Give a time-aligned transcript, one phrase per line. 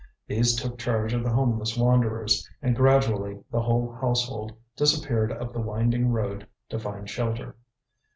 [0.25, 5.61] These took charge of the homeless wanderers, and gradually the whole household disappeared up the
[5.61, 7.55] winding road to find shelter.